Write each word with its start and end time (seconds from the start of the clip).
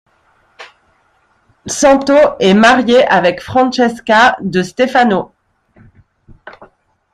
Santo 1.67 2.15
est 2.39 2.55
marié 2.55 3.05
avec 3.05 3.39
Francesca 3.39 4.35
De 4.41 4.63
Stefano. 4.63 5.31